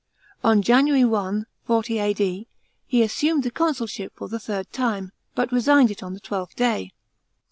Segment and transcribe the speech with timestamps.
[0.43, 0.57] §11.
[0.57, 2.47] On January 1, 40 A.D.,
[2.87, 6.91] he assumed the consulship for the third time, but resigned it on the twelfth day.